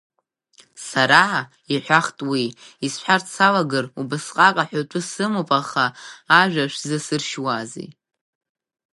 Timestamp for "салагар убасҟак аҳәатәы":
3.35-5.01